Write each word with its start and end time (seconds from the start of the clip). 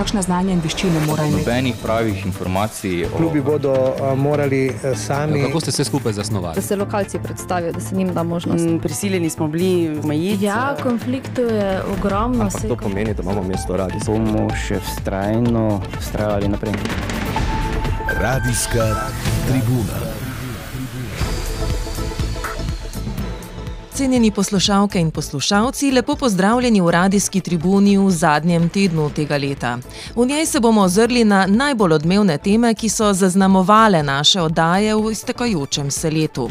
kakšne 0.00 0.22
znanja 0.24 0.54
in 0.56 0.62
veščine 0.64 1.02
mora 1.04 1.26
imeti. 1.28 1.44
Nobenih 1.44 1.76
pravih 1.82 2.24
informacij. 2.26 3.04
O... 3.04 3.16
Klubi 3.18 3.42
bodo 3.44 3.72
uh, 3.72 4.12
morali 4.18 4.62
uh, 4.72 4.94
sami. 4.96 5.40
Ja, 5.40 5.46
kako 5.50 5.60
ste 5.60 5.72
se 5.76 5.84
skupaj 5.84 6.16
zasnovali? 6.16 6.56
Da 6.56 6.64
se 6.64 6.76
lokalci 6.76 7.20
predstavijo, 7.22 7.72
da 7.76 7.80
se 7.80 7.96
njim 7.96 8.14
da 8.14 8.22
možnost. 8.22 8.64
Mm, 8.64 8.78
prisiljeni 8.80 9.30
smo 9.30 9.48
bili 9.48 9.98
omejiti. 10.04 10.44
Ja, 10.44 10.76
konfliktov 10.82 11.52
je 11.52 11.82
ogromno. 11.98 12.48
Ampak 12.48 12.68
to 12.68 12.76
pomeni, 12.76 13.14
da 13.14 13.22
imamo 13.22 13.42
mesto 13.42 13.76
radi. 13.76 14.00
Bomo 14.06 14.48
še 14.56 14.80
vztrajno 14.80 15.82
vztrajali 15.98 16.48
naprej. 16.48 16.74
Radijska 18.20 18.88
tribuna. 19.48 20.09
Cenjeni 24.00 24.30
poslušalke 24.30 25.00
in 25.00 25.10
poslušalci, 25.10 25.90
lepo 25.92 26.14
pozdravljeni 26.16 26.80
v 26.80 26.90
radijski 26.90 27.40
tribuni 27.40 27.98
v 27.98 28.10
zadnjem 28.10 28.68
tednu 28.68 29.10
tega 29.10 29.36
leta. 29.36 29.78
V 30.16 30.24
njej 30.26 30.46
se 30.46 30.60
bomo 30.60 30.80
ozrli 30.82 31.24
na 31.24 31.46
najbolj 31.46 31.92
odmevne 31.92 32.38
teme, 32.38 32.74
ki 32.74 32.88
so 32.88 33.12
zaznamovale 33.12 34.02
naše 34.02 34.40
oddaje 34.40 34.94
v 34.94 35.12
iztekajočem 35.12 35.90
se 35.90 36.10
letu. 36.10 36.48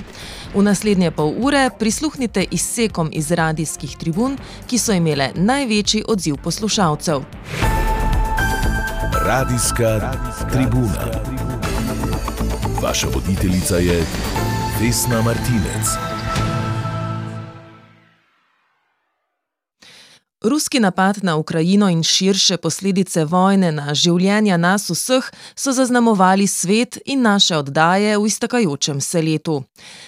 V 0.53 0.61
naslednje 0.63 1.11
pol 1.11 1.33
ure 1.37 1.69
prisluhnite 1.79 2.45
izsekom 2.51 3.09
iz 3.13 3.31
radijskih 3.31 3.97
tribun, 3.97 4.37
ki 4.67 4.77
so 4.77 4.93
imele 4.93 5.31
največji 5.35 6.03
odziv 6.07 6.37
poslušalcev. 6.43 7.23
Radijska 9.25 10.13
tribuna. 10.51 11.09
Vaša 12.81 13.07
voditeljica 13.07 13.77
je 13.77 14.05
Vesna 14.81 15.21
Martinec. 15.21 16.08
Ruski 20.43 20.79
napad 20.79 21.23
na 21.23 21.35
Ukrajino 21.35 21.89
in 21.89 22.03
širše 22.03 22.57
posledice 22.57 23.25
vojne 23.25 23.71
na 23.71 23.93
življenja 23.93 24.57
nas 24.57 24.85
vseh 24.87 25.25
so 25.55 25.71
zaznamovali 25.75 26.45
svet 26.47 26.95
in 27.05 27.25
naše 27.27 27.57
oddaje 27.57 28.13
v 28.17 28.27
iztakajočem 28.27 29.01
se 29.01 29.21
letu. 29.21 29.63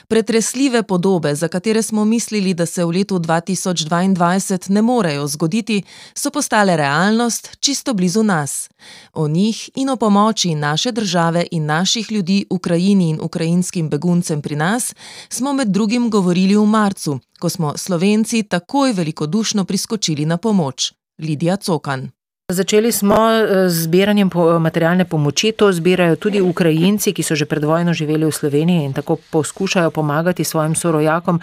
Pretresljive 0.07 0.83
podobe, 0.83 1.35
za 1.35 1.47
katere 1.47 1.81
smo 1.83 2.05
mislili, 2.05 2.53
da 2.53 2.65
se 2.65 2.85
v 2.85 2.89
letu 2.89 3.19
2022 3.19 4.69
ne 4.69 4.81
morejo 4.81 5.27
zgoditi, 5.27 5.83
so 6.15 6.31
postale 6.31 6.77
realnost 6.77 7.57
čisto 7.59 7.93
blizu 7.93 8.23
nas. 8.23 8.69
O 9.13 9.27
njih 9.27 9.69
in 9.75 9.89
o 9.89 9.95
pomoči 9.95 10.55
naše 10.55 10.91
države 10.91 11.43
in 11.51 11.65
naših 11.65 12.11
ljudi 12.11 12.45
Ukrajini 12.49 13.09
in 13.09 13.19
ukrajinskim 13.21 13.89
beguncem 13.89 14.41
pri 14.41 14.55
nas 14.55 14.95
smo 15.29 15.53
med 15.53 15.67
drugim 15.67 16.09
govorili 16.09 16.55
v 16.55 16.65
marcu 16.65 17.19
ko 17.41 17.49
smo 17.49 17.73
Slovenci 17.77 18.43
takoj 18.43 18.93
velikodušno 18.93 19.65
priskočili 19.65 20.20
na 20.25 20.37
pomoč. 20.37 20.93
Lidija 21.19 21.57
Cokan. 21.57 22.09
Začeli 22.51 22.91
smo 22.91 23.15
eh, 23.15 23.69
z 23.69 23.83
zbiranjem 23.87 24.29
materialne 24.59 25.05
pomoči. 25.05 25.51
To 25.51 25.71
zbirajo 25.71 26.15
tudi 26.15 26.41
Ukrajinci, 26.41 27.13
ki 27.13 27.23
so 27.23 27.35
že 27.35 27.47
pred 27.47 27.63
vojno 27.63 27.93
živeli 27.93 28.27
v 28.27 28.31
Sloveniji 28.31 28.85
in 28.85 28.93
tako 28.93 29.15
poskušajo 29.31 29.91
pomagati 29.91 30.43
svojim 30.43 30.75
sorojakom, 30.75 31.39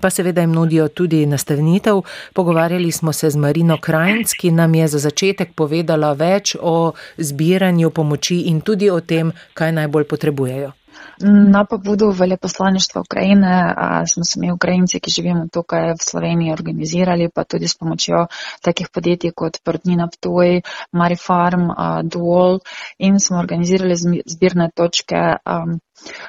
pa 0.00 0.10
seveda 0.10 0.40
jim 0.40 0.52
nudijo 0.52 0.88
tudi 0.88 1.26
nastavnitev. 1.26 2.02
Pogovarjali 2.32 2.92
smo 2.92 3.12
se 3.12 3.30
z 3.30 3.36
Marino 3.36 3.78
Krajnc, 3.80 4.32
ki 4.32 4.50
nam 4.50 4.74
je 4.74 4.88
za 4.88 4.98
začetek 4.98 5.54
povedala 5.54 6.12
več 6.12 6.56
o 6.60 6.92
zbiranju 7.18 7.90
pomoči 7.90 8.46
in 8.46 8.60
tudi 8.60 8.90
o 8.90 9.00
tem, 9.00 9.32
kaj 9.54 9.72
najbolj 9.72 10.04
potrebujejo. 10.04 10.81
Na 11.24 11.64
pobudu 11.64 12.10
veleposlaništva 12.10 13.00
Ukrajine 13.00 13.74
smo 14.06 14.24
se 14.24 14.40
mi 14.40 14.52
Ukrajinci, 14.52 15.00
ki 15.00 15.10
živimo 15.10 15.46
tukaj 15.52 15.92
v 15.92 16.02
Sloveniji, 16.02 16.52
organizirali, 16.52 17.28
pa 17.34 17.44
tudi 17.44 17.68
s 17.68 17.78
pomočjo 17.78 18.26
takih 18.62 18.88
podjetij 18.92 19.32
kot 19.36 19.60
Prtnina 19.64 20.08
Ptuj, 20.08 20.60
Marifarm, 20.92 21.68
Duol 22.04 22.58
in 22.98 23.20
smo 23.20 23.38
organizirali 23.38 23.96
zbirne 24.26 24.70
točke 24.74 25.22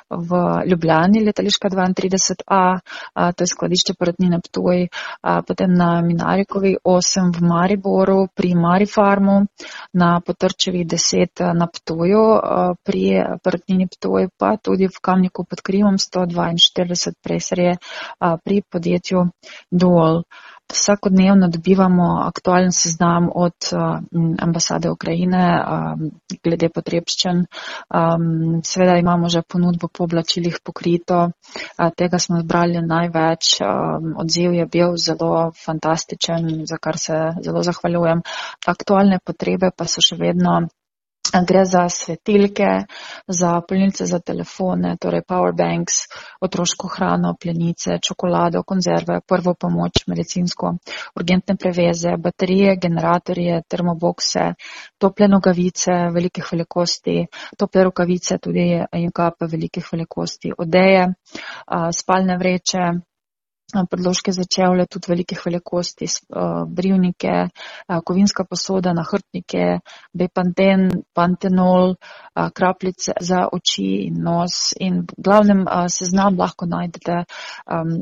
v 0.10 0.40
Ljubljani, 0.70 1.24
letališka 1.26 1.70
32A, 1.70 2.80
to 3.36 3.44
je 3.44 3.48
skladišče 3.48 3.94
Prtnine 4.00 4.40
Ptuj, 4.44 4.88
potem 5.48 5.74
na 5.74 6.02
Minarikovi 6.02 6.76
8 6.84 7.32
v 7.38 7.48
Mariboru 7.48 8.28
pri 8.36 8.56
Marifarmu, 8.56 9.46
na 9.94 10.22
Potrčevi 10.26 10.86
10 10.86 11.54
na 11.54 11.68
Ptuju 11.68 12.24
pri 12.84 13.04
Prtnini 13.44 13.88
Ptuj, 13.88 14.30
pa 14.38 14.58
tudi 14.58 14.88
v 14.88 14.98
Kamniku 15.02 15.46
pod 15.46 15.62
Krimom 15.62 15.98
142 15.98 17.14
preserje 17.24 17.78
pri 18.20 18.62
podjetju 18.62 19.30
Duol. 19.72 20.24
Vsakodnevno 20.72 21.48
dobivamo 21.48 22.06
aktualen 22.26 22.72
seznam 22.72 23.30
od 23.36 23.54
ambasade 24.42 24.90
Ukrajine 24.90 25.42
glede 26.44 26.70
potrebščin. 26.70 27.44
Seveda 28.64 28.98
imamo 28.98 29.30
že 29.30 29.44
ponudbo 29.48 29.88
po 29.88 30.04
oblačilih 30.04 30.60
pokrito, 30.64 31.30
tega 31.98 32.20
smo 32.20 32.42
zbrali 32.42 32.82
največ. 32.82 33.58
Odziv 34.18 34.54
je 34.54 34.66
bil 34.66 34.98
zelo 34.98 35.52
fantastičen, 35.66 36.66
za 36.66 36.78
kar 36.78 36.98
se 36.98 37.20
zelo 37.44 37.64
zahvaljujem. 37.64 38.24
Aktualne 38.68 39.20
potrebe 39.26 39.72
pa 39.78 39.86
so 39.86 40.02
še 40.02 40.18
vedno 40.20 40.64
Gre 41.42 41.66
za 41.66 41.90
svetilke, 41.90 42.86
za 43.28 43.62
polnilce 43.68 44.06
za 44.06 44.20
telefone, 44.20 44.98
torej 45.02 45.24
powerbanks, 45.28 45.94
otroško 46.42 46.88
hrano, 46.88 47.34
plenice, 47.42 47.98
čokolado, 47.98 48.62
konzerve, 48.64 49.20
prvo 49.28 49.54
pomoč, 49.54 50.04
medicinsko, 50.08 50.76
urgentne 51.16 51.56
preveze, 51.56 52.14
baterije, 52.18 52.76
generatorje, 52.82 53.62
termobokse, 53.68 54.54
tople 54.98 55.28
nogavice 55.28 55.96
velikih 56.14 56.52
velikosti, 56.52 57.26
tople 57.58 57.84
rokavice, 57.84 58.38
tudi 58.38 58.68
in 58.94 59.10
kape 59.12 59.50
velikih 59.50 59.90
velikosti, 59.92 60.54
odeje, 60.58 61.08
spalne 61.92 62.38
vreče, 62.38 62.86
predložke 63.90 64.32
za 64.32 64.44
čevlje 64.44 64.86
tudi 64.86 65.06
velikih 65.10 65.42
velikosti, 65.46 66.06
brivnike, 66.68 67.48
kovinska 68.06 68.44
posoda, 68.44 68.94
nahrtnike, 68.94 69.80
bepanten, 70.14 70.90
pantenol, 71.14 71.96
krapljice 72.54 73.12
za 73.22 73.48
oči 73.52 73.88
in 74.08 74.22
nos. 74.24 74.74
In 74.80 75.06
glavnem 75.18 75.66
seznam 75.90 76.38
lahko 76.40 76.66
najdete 76.66 77.24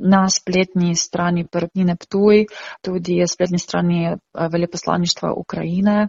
na 0.03 0.29
spletni 0.29 0.95
strani 0.95 1.47
Prvnine 1.47 1.95
Ptuj, 1.95 2.45
tudi 2.81 3.21
spletni 3.27 3.59
strani 3.59 4.15
veleposlaništva 4.33 5.33
Ukrajine, 5.37 6.07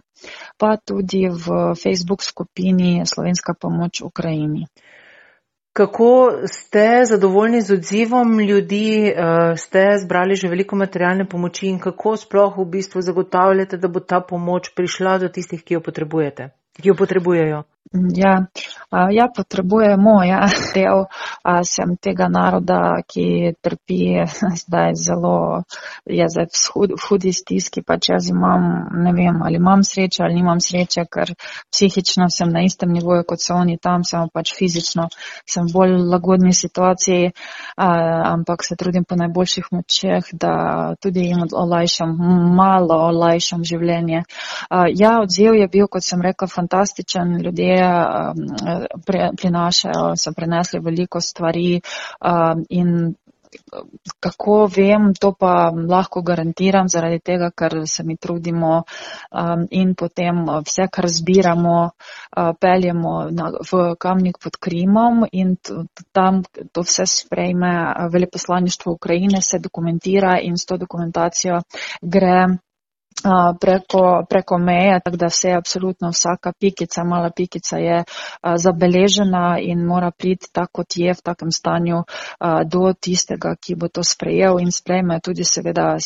pa 0.57 0.77
tudi 0.77 1.27
v 1.29 1.75
Facebook 1.83 2.23
skupini 2.23 3.01
Slovenska 3.05 3.53
pomoč 3.53 4.01
Ukrajini. 4.01 4.67
Kako 5.73 6.31
ste 6.45 7.05
zadovoljni 7.05 7.61
z 7.61 7.73
odzivom 7.73 8.39
ljudi, 8.39 9.07
eh, 9.07 9.57
ste 9.57 9.97
zbrali 10.03 10.35
že 10.35 10.47
veliko 10.47 10.75
materialne 10.75 11.25
pomoči 11.29 11.67
in 11.67 11.79
kako 11.79 12.17
sploh 12.17 12.57
v 12.57 12.65
bistvu 12.65 13.01
zagotavljate, 13.01 13.77
da 13.77 13.87
bo 13.87 13.99
ta 13.99 14.21
pomoč 14.21 14.69
prišla 14.75 15.17
do 15.17 15.29
tistih, 15.29 15.63
ki 15.63 15.73
jo 15.73 15.81
potrebujete, 15.81 16.49
ki 16.81 16.89
jo 16.89 16.95
potrebujejo? 16.95 17.63
Ja, 17.91 18.45
ja 19.11 19.27
potrebujemo, 19.35 20.23
ja, 20.23 20.47
del 20.75 21.05
sem 21.67 21.93
tega 22.01 22.25
naroda, 22.31 23.03
ki 23.05 23.53
trpi 23.61 24.23
zdaj 24.63 24.95
zelo, 24.97 25.63
je 26.09 26.25
zdaj 26.29 26.47
v, 26.47 26.61
hud, 26.73 26.95
hudi 27.03 27.33
stiski, 27.35 27.83
pač 27.85 28.09
jaz 28.09 28.29
imam, 28.31 28.87
ne 29.03 29.13
vem, 29.13 29.41
ali 29.45 29.59
imam 29.61 29.83
srečo 29.85 30.23
ali 30.23 30.39
nimam 30.39 30.61
sreče, 30.63 31.05
ker 31.11 31.33
psihično 31.69 32.29
sem 32.33 32.49
na 32.49 32.63
istem 32.65 32.93
nivoju, 32.95 33.27
kot 33.27 33.43
so 33.43 33.59
oni 33.59 33.77
tam, 33.77 34.07
samo 34.07 34.31
pač 34.33 34.55
fizično 34.57 35.09
sem 35.45 35.67
v 35.67 35.75
bolj 35.75 35.97
lagodni 36.09 36.53
situaciji, 36.53 37.33
ampak 37.77 38.63
se 38.65 38.79
trudim 38.79 39.05
po 39.05 39.19
najboljših 39.19 39.69
močeh, 39.71 40.31
da 40.33 40.95
tudi 41.01 41.27
jim 41.27 41.45
olajšam, 41.51 42.15
malo 42.57 42.97
olajšam 43.11 43.67
življenje. 43.67 44.23
Ja, 44.97 45.13
odziv 45.21 45.59
je 45.59 45.69
bil, 45.69 45.87
kot 45.91 46.05
sem 46.05 46.21
rekel, 46.25 46.49
fantastičen, 46.49 47.37
ljudje 47.43 47.72
prinašajo, 49.41 50.15
so 50.15 50.33
prenesli 50.35 50.79
veliko 50.79 51.21
stvari 51.21 51.81
in 52.69 53.13
kako 54.19 54.69
vem, 54.75 55.13
to 55.13 55.31
pa 55.39 55.71
lahko 55.89 56.21
garantiram 56.21 56.87
zaradi 56.89 57.19
tega, 57.19 57.51
ker 57.55 57.75
se 57.85 58.03
mi 58.03 58.17
trudimo 58.17 58.83
in 59.69 59.93
potem 59.95 60.45
vse, 60.65 60.87
kar 60.91 61.07
zbiramo, 61.07 61.77
peljemo 62.59 63.13
v 63.71 63.83
kamnik 63.99 64.41
pod 64.43 64.57
Krimom 64.57 65.25
in 65.31 65.55
tam 66.11 66.43
to 66.71 66.81
vse 66.81 67.05
sprejme 67.05 67.93
veleposlaništvo 68.11 68.93
Ukrajine, 68.93 69.41
se 69.41 69.59
dokumentira 69.59 70.39
in 70.41 70.57
s 70.57 70.65
to 70.65 70.77
dokumentacijo 70.77 71.61
gre 72.01 72.57
preko, 73.61 74.25
preko 74.29 74.57
meje, 74.57 74.99
tako 75.05 75.17
da 75.17 75.29
se 75.29 75.49
je 75.49 75.55
absolutno 75.55 76.09
vsaka 76.09 76.53
pikica, 76.59 77.03
mala 77.03 77.29
pikica 77.35 77.77
je 77.77 78.03
zabeležena 78.55 79.57
in 79.61 79.85
mora 79.85 80.11
priti 80.11 80.47
tako, 80.51 80.73
kot 80.73 80.97
je 80.97 81.13
v 81.13 81.21
takem 81.23 81.51
stanju 81.51 82.03
do 82.65 82.93
tistega, 82.93 83.55
ki 83.55 83.75
bo 83.75 83.87
to 83.87 84.03
sprejel 84.03 84.59
in 84.59 84.71
sprejme 84.71 85.19
tudi 85.19 85.43
seveda 85.43 85.97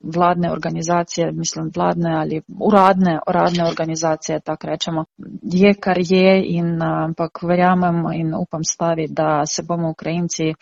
vladne 0.00 0.52
organizacije, 0.52 1.32
mislim 1.32 1.70
vladne 1.76 2.14
ali 2.16 2.42
uradne, 2.60 3.18
uradne 3.28 3.66
organizacije, 3.68 4.40
tako 4.40 4.66
rečemo. 4.66 5.04
Je, 5.42 5.74
kar 5.74 5.98
je 5.98 6.42
in 6.56 6.82
ampak 6.82 7.42
verjamem 7.42 8.04
in 8.14 8.34
upam 8.34 8.64
staviti, 8.64 9.12
da 9.12 9.46
se 9.46 9.62
bomo 9.62 9.90
Ukrajinci, 9.90 10.54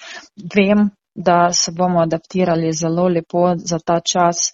vem, 0.55 0.91
da 1.15 1.53
se 1.53 1.73
bomo 1.73 2.01
adaptirali 2.01 2.73
zelo 2.73 3.09
lepo 3.09 3.55
za 3.57 3.79
ta 3.79 4.01
čas, 4.01 4.53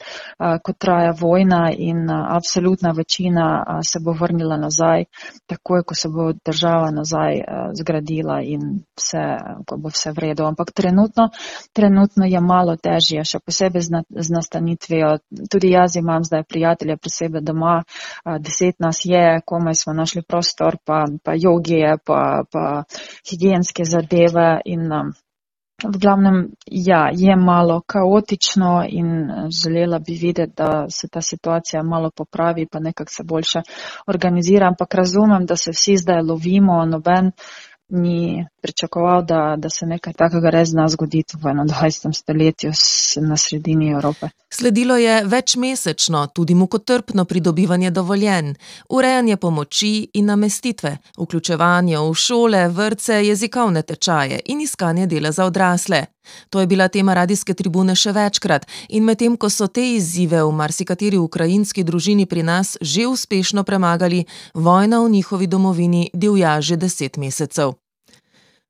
ko 0.63 0.73
traja 0.73 1.13
vojna 1.21 1.73
in 1.77 2.11
absolutna 2.11 2.91
večina 2.91 3.65
se 3.83 3.99
bo 4.05 4.13
vrnila 4.13 4.57
nazaj, 4.57 5.05
takoj, 5.47 5.83
ko 5.87 5.95
se 5.95 6.09
bo 6.09 6.33
država 6.45 6.91
nazaj 6.91 7.41
zgradila 7.79 8.41
in 8.43 8.61
vse, 8.97 9.25
ko 9.67 9.77
bo 9.77 9.89
vse 9.89 10.11
v 10.11 10.19
redu. 10.19 10.45
Ampak 10.45 10.73
trenutno, 10.73 11.29
trenutno 11.73 12.27
je 12.27 12.41
malo 12.41 12.77
težje, 12.77 13.25
še 13.25 13.39
posebej 13.39 13.83
z 14.11 14.31
nastanitvijo. 14.35 15.19
Tudi 15.51 15.71
jaz 15.71 15.97
imam 15.97 16.25
zdaj 16.25 16.43
prijatelje 16.43 16.97
pri 16.97 17.11
sebi 17.11 17.41
doma, 17.41 17.83
deset 18.41 18.81
nas 18.81 19.05
je, 19.05 19.41
komaj 19.47 19.75
smo 19.75 19.93
našli 19.93 20.23
prostor, 20.23 20.77
pa, 20.85 21.05
pa 21.23 21.33
jogije, 21.37 21.97
pa, 22.07 22.43
pa 22.53 22.83
higijenske 23.31 23.85
zadeve 23.85 24.61
in 24.65 24.89
V 25.85 25.99
glavnem, 25.99 26.51
ja, 26.67 27.11
je 27.15 27.37
malo 27.37 27.83
kaotično 27.87 28.85
in 28.89 29.31
želela 29.63 29.99
bi 29.99 30.13
videti, 30.21 30.53
da 30.57 30.87
se 30.91 31.09
ta 31.09 31.21
situacija 31.23 31.83
malo 31.83 32.11
popravi, 32.11 32.67
pa 32.73 32.79
nekako 32.79 33.11
se 33.11 33.23
boljše 33.25 33.63
organizira, 34.07 34.67
ampak 34.67 34.95
razumem, 34.95 35.47
da 35.47 35.57
se 35.57 35.71
vsi 35.71 35.97
zdaj 35.97 36.23
lovimo, 36.23 36.85
noben 36.85 37.31
ni 37.89 38.47
pričakoval, 38.63 39.25
da, 39.25 39.55
da 39.59 39.71
se 39.71 39.87
nekaj 39.87 40.13
takega 40.13 40.51
res 40.51 40.69
zna 40.69 40.89
zgoditi 40.89 41.37
v 41.37 41.41
21. 41.41 42.13
stoletju 42.13 42.73
na 43.29 43.37
sredini 43.37 43.91
Evrope. 43.91 44.29
Sledilo 44.51 44.97
je 44.97 45.25
večmesečno, 45.25 46.27
tudi 46.27 46.55
mukotrpno 46.55 47.25
pridobivanje 47.25 47.91
dovoljen, 47.91 48.55
urejanje 48.89 49.37
pomoči 49.37 50.11
in 50.15 50.27
namestitve, 50.27 50.97
vključevanje 51.19 51.99
v 51.99 52.15
šole, 52.15 52.69
vrtce, 52.69 53.27
jezikovne 53.27 53.83
tečaje 53.83 54.41
in 54.45 54.61
iskanje 54.61 55.07
dela 55.07 55.33
za 55.33 55.45
odrasle. 55.45 56.05
To 56.51 56.61
je 56.61 56.67
bila 56.67 56.89
tema 56.89 57.15
radijske 57.15 57.55
tribune 57.55 57.97
še 57.97 58.13
večkrat 58.13 58.67
in 58.89 59.05
medtem, 59.05 59.37
ko 59.37 59.51
so 59.51 59.67
te 59.67 59.85
izzive 59.95 60.43
v 60.43 60.53
marsikateri 60.53 61.19
ukrajinski 61.19 61.85
družini 61.85 62.27
pri 62.27 62.43
nas 62.43 62.77
že 62.81 63.07
uspešno 63.07 63.65
premagali, 63.65 64.25
vojna 64.55 65.01
v 65.05 65.11
njihovi 65.11 65.47
domovini 65.47 66.11
divja 66.15 66.61
že 66.61 66.77
deset 66.77 67.17
mesecev. 67.17 67.75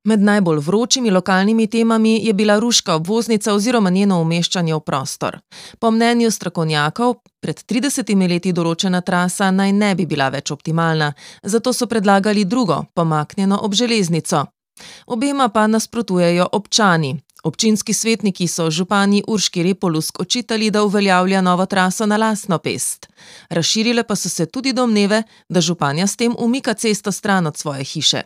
Med 0.08 0.22
najbolj 0.22 0.58
vročimi 0.58 1.10
lokalnimi 1.10 1.66
temami 1.66 2.20
je 2.26 2.32
bila 2.32 2.58
ruška 2.58 2.94
obvoznica 2.94 3.54
oziroma 3.54 3.90
njeno 3.90 4.20
umeščanje 4.22 4.74
v 4.74 4.80
prostor. 4.80 5.38
Po 5.78 5.90
mnenju 5.90 6.30
strokovnjakov, 6.30 7.14
pred 7.40 7.60
30 7.60 8.28
leti 8.28 8.52
določena 8.52 9.00
trasa 9.00 9.50
naj 9.50 9.72
ne 9.72 9.94
bi 9.94 10.06
bila 10.06 10.28
več 10.28 10.50
optimalna, 10.50 11.12
zato 11.42 11.72
so 11.72 11.86
predlagali 11.86 12.44
drugo, 12.44 12.84
pomaknjeno 12.94 13.58
ob 13.62 13.74
železnico. 13.74 14.46
Obema 15.06 15.48
pa 15.48 15.66
nasprotujejo 15.66 16.48
občani. 16.52 17.18
Občinski 17.42 17.94
svetniki 17.94 18.48
so 18.48 18.70
župani 18.70 19.22
Urški 19.26 19.62
Repolusk 19.62 20.20
očitali, 20.20 20.70
da 20.70 20.82
uveljavlja 20.82 21.40
novo 21.40 21.66
traso 21.66 22.06
na 22.06 22.16
lastno 22.16 22.58
pest. 22.58 23.08
Razširile 23.48 24.02
pa 24.02 24.16
so 24.16 24.28
se 24.28 24.46
tudi 24.46 24.72
domneve, 24.72 25.22
da 25.48 25.60
županja 25.60 26.06
s 26.06 26.16
tem 26.16 26.34
umika 26.38 26.74
cesto 26.74 27.12
stran 27.12 27.46
od 27.46 27.56
svoje 27.56 27.84
hiše. 27.84 28.22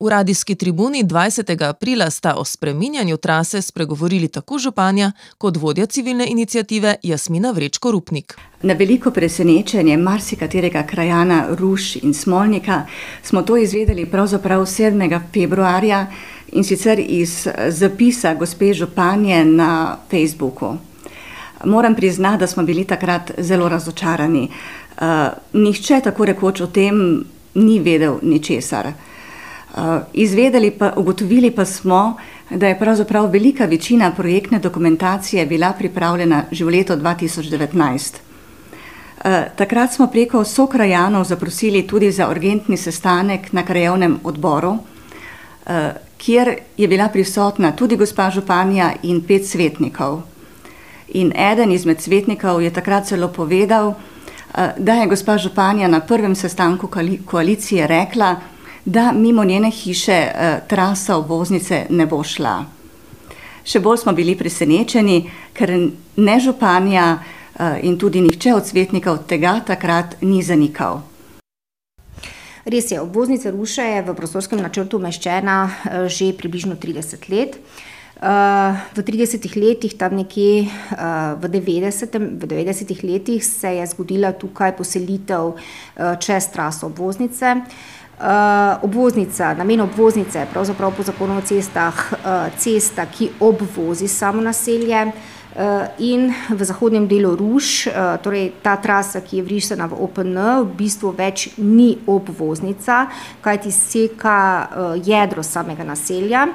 V 0.00 0.08
radijski 0.08 0.54
tribuni 0.54 1.04
20. 1.04 1.68
aprila 1.68 2.10
sta 2.10 2.34
o 2.34 2.44
spreminjanju 2.44 3.16
trase 3.16 3.62
spregovorili 3.62 4.28
tako 4.28 4.58
županja 4.58 5.12
kot 5.38 5.56
vodja 5.56 5.86
civilne 5.86 6.26
inicijative 6.28 6.96
Jasmina 7.02 7.50
Vrečko 7.50 7.90
Rupnik. 7.90 8.36
Na 8.62 8.74
veliko 8.74 9.10
presenečenje 9.10 9.96
marsikaterega 9.96 10.82
krajana 10.82 11.46
Ruš 11.50 11.96
in 11.96 12.14
Smolnika 12.14 12.86
smo 13.22 13.42
to 13.42 13.56
izvedeli 13.56 14.06
pravzaprav 14.06 14.60
7. 14.60 15.20
februarja 15.34 16.06
in 16.52 16.64
sicer 16.64 16.98
iz 16.98 17.48
zapisa 17.68 18.34
gospe 18.34 18.74
županje 18.74 19.44
na 19.44 19.96
Facebooku. 20.10 20.76
Moram 21.64 21.94
priznati, 21.94 22.40
da 22.40 22.46
smo 22.46 22.62
bili 22.62 22.84
takrat 22.84 23.32
zelo 23.38 23.68
razočarani. 23.68 24.48
Uh, 24.96 25.04
nihče 25.52 26.00
tako 26.04 26.24
rekoč 26.24 26.60
o 26.60 26.66
tem 26.66 27.24
ni 27.54 27.80
vedel 27.80 28.18
ničesar. 28.22 28.92
Eh, 29.76 30.00
izvedeli 30.12 30.70
pa, 30.70 30.92
ugotovili 30.96 31.50
pa 31.50 31.64
smo, 31.64 32.16
da 32.50 32.68
je 32.68 32.78
pravzaprav 32.78 33.30
velika 33.30 33.64
večina 33.64 34.12
projektne 34.12 34.58
dokumentacije 34.58 35.46
bila 35.46 35.72
pripravljena 35.72 36.44
že 36.50 36.64
v 36.64 36.68
letu 36.68 36.92
2019. 36.92 38.14
Eh, 39.24 39.48
takrat 39.56 39.92
smo 39.92 40.06
preko 40.06 40.44
sokrajanov 40.44 41.24
zaprosili 41.24 41.86
tudi 41.86 42.12
za 42.12 42.30
urgentni 42.30 42.76
sestanek 42.76 43.52
na 43.52 43.62
krajevnem 43.62 44.18
odboru, 44.24 44.78
eh, 45.66 45.92
kjer 46.16 46.54
je 46.76 46.88
bila 46.88 47.08
prisotna 47.08 47.72
tudi 47.72 47.96
gospa 47.96 48.30
županja 48.30 48.92
in 49.02 49.20
pet 49.20 49.46
svetnikov. 49.46 50.22
In 51.08 51.32
eden 51.36 51.72
izmed 51.72 52.00
svetnikov 52.00 52.62
je 52.62 52.70
takrat 52.70 53.06
celo 53.06 53.28
povedal, 53.28 53.94
da 54.78 54.92
je 54.94 55.06
gospa 55.06 55.38
županja 55.38 55.88
na 55.88 56.00
prvem 56.00 56.34
sestanku 56.34 56.88
koalicije 57.24 57.86
rekla, 57.86 58.36
da 58.86 59.12
mimo 59.12 59.44
njene 59.44 59.70
hiše 59.70 60.12
eh, 60.12 60.60
trasa 60.68 61.16
obvoznice 61.16 61.86
ne 61.90 62.06
bo 62.06 62.22
šla. 62.24 62.64
Še 63.66 63.80
bolj 63.82 64.04
smo 64.04 64.12
bili 64.14 64.36
presenečeni, 64.38 65.24
ker 65.52 65.72
ne 66.16 66.36
županja 66.40 67.06
eh, 67.18 67.80
in 67.82 67.98
tudi 67.98 68.22
nihče 68.22 68.54
od 68.54 68.66
svetnikov 68.66 69.24
tega 69.26 69.58
takrat 69.66 70.14
ni 70.22 70.38
zanikal. 70.42 71.02
Res 72.66 72.90
je, 72.90 73.00
obvoznica 73.00 73.50
Ruša 73.50 73.82
je 73.82 74.06
v 74.06 74.14
prostorskem 74.14 74.62
načrtu 74.62 75.02
umeščena 75.02 75.58
eh, 75.66 76.06
že 76.06 76.30
približno 76.38 76.78
30 76.78 77.28
let. 77.34 77.60
V 78.16 79.02
30 79.04 79.44
letih, 79.60 79.92
tam 79.92 80.14
nekje 80.16 80.64
v 81.36 81.48
90, 81.52 82.16
v 82.40 82.46
90 82.48 83.02
letih, 83.04 83.44
se 83.44 83.74
je 83.76 83.84
zgodila 83.92 84.30
tukaj 84.32 84.72
poselitev 84.72 85.52
čez 86.16 86.48
traso 86.48 86.88
obvoznice. 86.88 87.60
Uh, 88.16 88.24
obvoznica, 88.82 89.54
namen 89.54 89.80
obvoznice 89.80 90.38
je 90.38 90.46
pravzaprav 90.52 90.94
po 90.96 91.02
zakonu 91.02 91.36
o 91.36 91.40
cestah 91.40 92.12
uh, 92.12 92.18
cesta, 92.58 93.04
ki 93.06 93.28
obvozi 93.40 94.08
samo 94.08 94.40
naselje 94.40 95.02
uh, 95.04 95.12
in 95.98 96.32
v 96.48 96.64
zahodnem 96.64 97.08
delu 97.08 97.34
Ruš, 97.36 97.88
torej 98.22 98.54
ta 98.62 98.76
trasa, 98.76 99.20
ki 99.20 99.36
je 99.36 99.42
vrisana 99.42 99.86
v 99.86 100.00
OPN, 100.00 100.38
v 100.64 100.72
bistvu 100.78 101.12
več 101.12 101.50
ni 101.58 101.98
obvoznica, 102.06 103.06
kajti 103.44 103.72
seka 103.72 104.38
jedro 105.04 105.42
samega 105.42 105.84
naselja. 105.84 106.48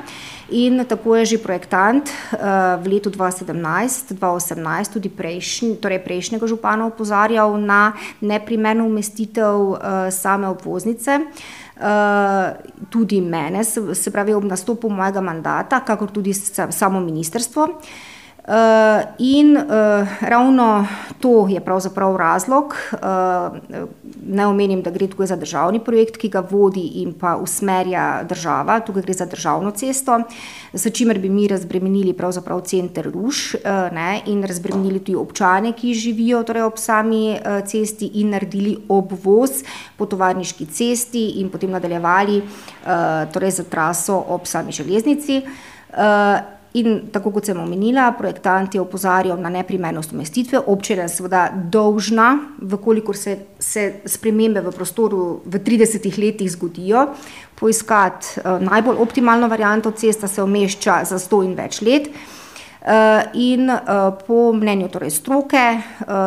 In 0.51 0.83
tako 0.83 1.15
je 1.15 1.25
že 1.25 1.37
projektant 1.39 2.11
uh, 2.11 2.75
v 2.83 2.99
letu 2.99 3.07
2017-2018 3.07 4.91
tudi 4.91 5.07
prejšnj, 5.07 5.79
torej 5.79 6.03
prejšnjega 6.03 6.43
župana 6.43 6.91
opozarjal 6.91 7.55
na 7.55 7.95
neprimerno 8.19 8.83
umestitev 8.83 9.55
uh, 9.55 9.77
same 10.11 10.51
obvoznice. 10.51 11.31
Uh, 11.81 12.51
tudi 12.91 13.23
mene, 13.23 13.63
se, 13.63 14.11
pravi, 14.11 14.35
ob 14.35 14.43
nastopu 14.43 14.91
mojega 14.91 15.23
mandata, 15.23 15.79
kakor 15.79 16.11
tudi 16.11 16.35
samo 16.35 16.99
ministrstvo. 16.99 17.79
Uh, 18.41 19.03
in 19.17 19.57
uh, 19.57 20.07
ravno 20.21 20.87
to 21.19 21.47
je 21.47 21.59
pravzaprav 21.59 22.15
razlog, 22.15 22.73
uh, 22.93 22.99
ne 24.25 24.47
omenim, 24.47 24.81
da 24.81 24.89
gre 24.89 25.07
tukaj 25.07 25.27
za 25.27 25.35
državni 25.35 25.79
projekt, 25.79 26.17
ki 26.17 26.29
ga 26.29 26.41
vodi 26.49 26.87
in 27.03 27.13
pa 27.13 27.35
usmerja 27.37 28.23
država, 28.23 28.79
tukaj 28.79 29.03
gre 29.05 29.13
za 29.13 29.25
državno 29.25 29.71
cesto, 29.71 30.17
s 30.73 30.87
čimer 30.93 31.19
bi 31.19 31.29
mi 31.29 31.47
razbremenili 31.47 32.13
pravzaprav 32.13 32.61
center 32.65 33.11
Ruš 33.13 33.55
ne, 33.91 34.21
in 34.25 34.43
razbremenili 34.43 34.99
tudi 34.99 35.15
občane, 35.15 35.73
ki 35.77 35.93
živijo 35.93 36.43
torej 36.43 36.63
ob 36.63 36.77
sami 36.81 37.37
cesti 37.65 38.09
in 38.13 38.29
naredili 38.29 38.77
obvoz 38.89 39.61
po 39.97 40.05
tovarniški 40.05 40.65
cesti 40.65 41.27
in 41.41 41.49
potem 41.49 41.71
nadaljevali 41.71 42.41
torej 43.33 43.51
za 43.51 43.63
traso 43.63 44.23
ob 44.27 44.49
sami 44.49 44.71
železnici. 44.71 45.41
In 46.73 47.09
tako 47.11 47.33
kot 47.35 47.49
sem 47.49 47.57
omenila, 47.59 48.05
projektant 48.15 48.75
je 48.75 48.79
opozarjal 48.81 49.39
na 49.41 49.49
neprimernost 49.51 50.13
umestitve, 50.13 50.61
občina 50.71 51.03
je 51.03 51.11
seveda 51.17 51.41
dolžna, 51.51 52.29
vkolikor 52.61 53.17
se, 53.17 53.37
se 53.59 53.83
spremembe 54.07 54.63
v 54.63 54.71
prostoru 54.71 55.41
v 55.45 55.59
30 55.59 56.07
letih 56.15 56.51
zgodijo, 56.51 57.09
poiskati 57.59 58.39
uh, 58.39 58.63
najbolj 58.63 59.03
optimalno 59.03 59.51
varianto, 59.51 59.91
cesta 59.91 60.27
se 60.31 60.43
umešča 60.43 61.01
za 61.11 61.19
100 61.19 61.41
in 61.49 61.57
več 61.59 61.81
let. 61.83 62.07
In 63.33 63.69
po 64.27 64.53
mnenju 64.53 64.87
torej 64.89 65.11
stroke 65.11 65.63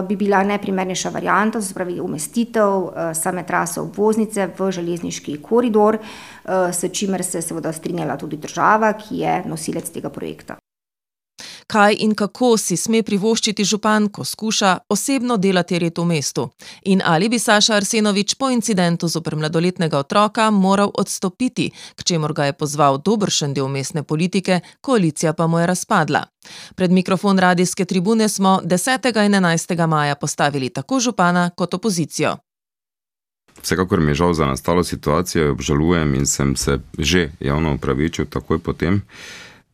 bi 0.08 0.16
bila 0.16 0.44
najprimernejša 0.46 1.10
varianta, 1.10 1.62
se 1.62 1.74
pravi 1.74 2.00
umestitev 2.00 2.90
same 3.14 3.42
trase 3.46 3.80
obvoznice 3.80 4.48
v 4.58 4.70
železniški 4.70 5.40
koridor, 5.42 5.98
s 6.46 6.84
čimer 6.92 7.24
se 7.24 7.38
je 7.38 7.42
seveda 7.42 7.72
strinjala 7.72 8.16
tudi 8.16 8.36
država, 8.36 8.92
ki 8.92 9.18
je 9.18 9.42
nosilec 9.46 9.90
tega 9.90 10.10
projekta. 10.10 10.63
Kaj 11.66 11.96
in 11.98 12.14
kako 12.14 12.56
si 12.56 12.76
sme 12.76 13.02
privoščiti 13.02 13.64
župan, 13.64 14.08
ko 14.08 14.24
skuša 14.24 14.78
osebno 14.88 15.36
delati 15.36 15.78
red 15.78 15.98
v 15.98 16.04
mestu? 16.04 16.50
In 16.82 17.02
ali 17.04 17.28
bi 17.28 17.38
Saša 17.38 17.74
Arsenovič 17.74 18.34
po 18.34 18.50
incidentu 18.50 19.08
zoper 19.08 19.36
mladoletnega 19.36 19.98
otroka 19.98 20.50
moral 20.50 20.92
odstopiti, 20.94 21.70
k 21.96 22.04
čemur 22.04 22.32
ga 22.32 22.44
je 22.44 22.52
pozval 22.52 22.98
dobršen 22.98 23.54
del 23.54 23.68
mestne 23.68 24.02
politike, 24.02 24.60
koalicija 24.80 25.32
pa 25.32 25.46
mu 25.46 25.58
je 25.58 25.66
razpadla? 25.66 26.24
Pred 26.76 26.90
mikrofon 26.90 27.38
radijske 27.38 27.84
tribune 27.84 28.28
smo 28.28 28.60
10. 28.64 29.24
in 29.26 29.32
11. 29.34 29.86
maja 29.86 30.14
postavili 30.14 30.68
tako 30.68 31.00
župana 31.00 31.50
kot 31.56 31.74
opozicijo. 31.74 32.36
Vsekakor 33.62 34.00
mi 34.00 34.10
je 34.10 34.14
žal 34.14 34.34
za 34.34 34.46
nastalo 34.46 34.84
situacijo, 34.84 35.52
obžalujem 35.52 36.14
in 36.14 36.26
sem 36.26 36.56
se 36.56 36.78
že 36.98 37.30
javno 37.40 37.74
upravičil 37.74 38.26
takoj 38.26 38.58
potem. 38.58 39.02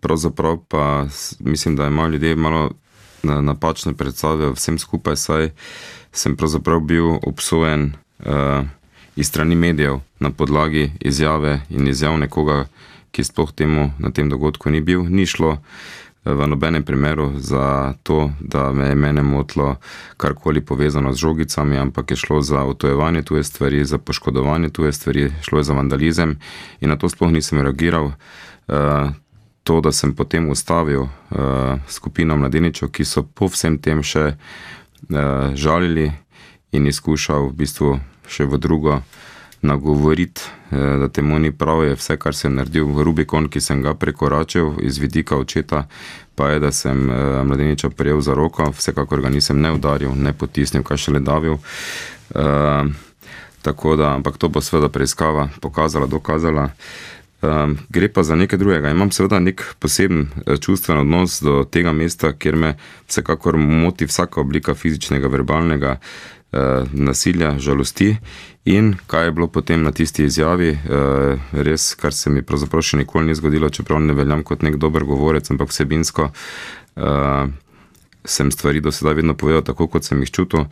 Pravzaprav 0.00 0.59
pa 0.69 1.07
mislim, 1.40 1.76
da 1.76 1.87
imajo 1.87 2.09
ljudje 2.09 2.37
malo 2.37 2.71
napačne 3.23 3.92
predstave 3.95 4.47
o 4.47 4.52
vsem 4.52 4.78
skupaj, 4.78 5.16
saj 5.16 5.50
sem 6.12 6.37
pravzaprav 6.37 6.80
bil 6.80 7.19
obsojen 7.23 7.92
uh, 8.19 8.64
iz 9.16 9.28
strani 9.28 9.54
medijev 9.54 9.99
na 10.21 10.30
podlagi 10.30 10.92
izjave 11.00 11.61
in 11.71 11.88
izjav 11.88 12.19
nekoga, 12.19 12.66
ki 13.11 13.25
sploh 13.25 13.52
temu 13.52 13.90
na 13.99 14.11
tem 14.11 14.28
dogodku 14.30 14.71
ni 14.71 14.80
bil. 14.80 15.02
Ni 15.02 15.26
šlo 15.26 15.57
v 16.25 16.47
nobenem 16.47 16.85
primeru 16.85 17.33
za 17.37 17.95
to, 18.02 18.30
da 18.40 18.73
me 18.73 18.87
je 18.87 18.95
mene 18.95 19.23
motlo 19.23 19.76
karkoli 20.16 20.61
povezano 20.61 21.12
z 21.12 21.16
žogicami, 21.16 21.78
ampak 21.78 22.11
je 22.11 22.16
šlo 22.16 22.42
za 22.42 22.64
otojevanje 22.64 23.23
tuje 23.23 23.45
stvari, 23.45 23.85
za 23.85 23.99
poškodovanje 23.99 24.69
tuje 24.69 24.92
stvari, 24.92 25.33
šlo 25.42 25.59
je 25.59 25.64
za 25.64 25.75
vandalizem 25.75 26.38
in 26.80 26.88
na 26.88 26.97
to 26.97 27.09
sploh 27.09 27.33
nisem 27.33 27.61
reagiral. 27.61 28.12
Uh, 28.69 29.11
to, 29.64 29.81
da 29.81 29.93
sem 29.93 30.14
potem 30.14 30.49
ustavil 30.50 31.02
uh, 31.02 31.11
skupino 31.88 32.37
mladeničev, 32.37 32.90
ki 32.90 33.05
so 33.05 33.23
po 33.23 33.50
vsem 33.52 33.79
tem 33.79 34.02
še 34.02 34.35
uh, 34.35 35.52
žalili 35.55 36.11
in 36.73 36.87
izkušal 36.87 37.50
v 37.50 37.57
bistvu 37.64 37.99
še 38.31 38.47
v 38.47 38.59
drugo 38.59 39.00
nagovoriti, 39.61 40.40
uh, 40.71 40.97
da 41.02 41.09
temu 41.09 41.38
ni 41.38 41.52
prav, 41.52 41.85
je 41.85 41.99
vse, 41.99 42.17
kar 42.17 42.35
sem 42.35 42.55
naredil 42.57 42.88
Rubikon, 43.05 43.50
ki 43.52 43.61
sem 43.61 43.83
ga 43.85 43.95
prekoračil 43.95 44.81
iz 44.81 44.99
vidika 44.99 45.37
očeta, 45.37 45.85
pa 46.35 46.55
je, 46.55 46.64
da 46.64 46.73
sem 46.73 47.11
uh, 47.11 47.43
mladeniča 47.45 47.93
prijel 47.93 48.25
za 48.25 48.35
roko, 48.35 48.71
vsekakor 48.73 49.21
ga 49.21 49.29
nisem 49.29 49.61
ne 49.61 49.75
udaril, 49.76 50.17
ne 50.17 50.33
potisnil, 50.33 50.87
kaj 50.87 51.05
še 51.05 51.19
le 51.19 51.21
davil. 51.21 51.61
Uh, 52.31 52.88
tako 53.62 53.97
da, 53.97 54.14
ampak 54.17 54.40
to 54.40 54.49
bo 54.49 54.64
seveda 54.64 54.88
preiskava 54.88 55.50
pokazala, 55.61 56.09
dokazala. 56.09 56.71
Um, 57.41 57.79
gre 57.89 58.09
pa 58.13 58.23
za 58.23 58.37
nekaj 58.37 58.59
drugega. 58.59 58.91
Imam 58.91 59.11
seveda 59.11 59.39
nek 59.41 59.63
poseben 59.81 60.27
eh, 60.47 60.59
čustven 60.61 60.99
odnos 61.01 61.39
do 61.41 61.63
tega 61.65 61.93
mesta, 61.97 62.35
kjer 62.37 62.57
me 62.57 62.75
vsekakor 63.09 63.57
moti 63.57 64.05
vsaka 64.05 64.43
oblika 64.43 64.75
fizičnega, 64.75 65.29
verbalnega 65.33 65.95
uh, 66.53 66.85
nasilja, 66.93 67.55
žalosti. 67.59 68.17
In 68.69 68.93
kaj 69.07 69.25
je 69.25 69.33
bilo 69.33 69.49
potem 69.49 69.83
na 69.83 69.93
tisti 69.93 70.29
izjavi, 70.29 70.75
uh, 70.77 71.41
res, 71.65 71.95
kar 71.97 72.13
se 72.13 72.31
mi 72.31 72.45
pravzaprav 72.45 72.85
še 72.85 73.01
nikoli 73.01 73.31
ni 73.31 73.39
zgodilo, 73.39 73.73
čeprav 73.73 74.03
ne 74.05 74.15
veljam 74.15 74.45
kot 74.45 74.61
nek 74.67 74.77
dober 74.77 75.09
govorec, 75.09 75.49
ampak 75.51 75.73
vsebinsko 75.73 76.29
uh, 76.29 77.49
sem 78.25 78.51
stvari 78.53 78.85
do 78.85 78.93
sedaj 78.93 79.17
vedno 79.23 79.35
povedal 79.35 79.65
tako, 79.65 79.89
kot 79.89 80.05
sem 80.05 80.21
jih 80.21 80.33
čutil. 80.43 80.69